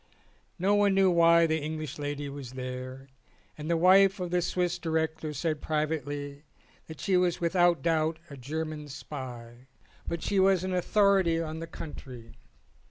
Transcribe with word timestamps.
No 0.57 0.73
one 0.73 0.95
knew 0.95 1.11
why 1.11 1.45
the 1.45 1.59
English 1.61 1.99
lady 1.99 2.27
was 2.27 2.53
there 2.53 3.07
and 3.55 3.69
the 3.69 3.77
wife 3.77 4.19
of 4.19 4.31
the 4.31 4.41
Swiss 4.41 4.79
director 4.79 5.31
said 5.31 5.61
privately 5.61 6.41
that 6.87 6.99
she 6.99 7.15
was 7.17 7.39
without 7.39 7.83
doubt 7.83 8.17
a 8.27 8.35
German 8.35 8.87
spy. 8.87 9.67
But 10.07 10.23
she 10.23 10.37
29 10.37 10.47
ON 10.47 10.55
A 10.55 10.57
CHINESE 10.57 10.57
SCEEEN 10.57 10.57
■was 10.57 10.63
an 10.63 10.73
authority 10.79 11.39
on 11.39 11.59
the 11.59 11.67
country. 11.67 12.31